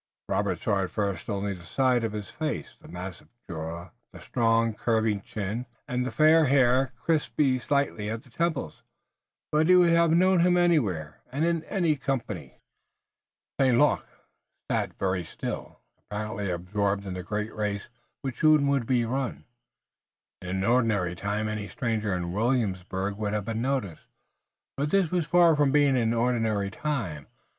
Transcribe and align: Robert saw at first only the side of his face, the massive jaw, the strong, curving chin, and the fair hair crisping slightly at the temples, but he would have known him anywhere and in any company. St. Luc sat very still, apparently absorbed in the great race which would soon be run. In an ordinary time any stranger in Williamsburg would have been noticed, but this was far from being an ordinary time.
Robert 0.27 0.59
saw 0.59 0.81
at 0.83 0.89
first 0.89 1.29
only 1.29 1.53
the 1.53 1.61
side 1.63 2.03
of 2.03 2.11
his 2.13 2.31
face, 2.31 2.73
the 2.81 2.87
massive 2.87 3.27
jaw, 3.47 3.91
the 4.11 4.19
strong, 4.19 4.73
curving 4.73 5.21
chin, 5.21 5.67
and 5.87 6.07
the 6.07 6.11
fair 6.11 6.45
hair 6.45 6.91
crisping 6.97 7.59
slightly 7.59 8.09
at 8.09 8.23
the 8.23 8.31
temples, 8.31 8.81
but 9.51 9.67
he 9.67 9.75
would 9.75 9.91
have 9.93 10.09
known 10.09 10.39
him 10.39 10.57
anywhere 10.57 11.21
and 11.31 11.45
in 11.45 11.63
any 11.65 11.95
company. 11.95 12.57
St. 13.59 13.77
Luc 13.77 14.03
sat 14.71 14.97
very 14.97 15.23
still, 15.23 15.81
apparently 15.99 16.49
absorbed 16.49 17.05
in 17.05 17.13
the 17.13 17.21
great 17.21 17.53
race 17.53 17.87
which 18.23 18.41
would 18.41 18.61
soon 18.63 18.83
be 18.85 19.05
run. 19.05 19.45
In 20.41 20.47
an 20.49 20.63
ordinary 20.63 21.13
time 21.15 21.47
any 21.47 21.67
stranger 21.67 22.15
in 22.15 22.31
Williamsburg 22.33 23.17
would 23.17 23.33
have 23.33 23.45
been 23.45 23.61
noticed, 23.61 24.07
but 24.77 24.89
this 24.89 25.11
was 25.11 25.27
far 25.27 25.55
from 25.55 25.71
being 25.71 25.95
an 25.95 26.11
ordinary 26.11 26.71
time. 26.71 27.27